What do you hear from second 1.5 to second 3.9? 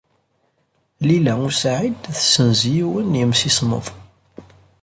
Saɛid tessenz yiwen n yemsismeḍ.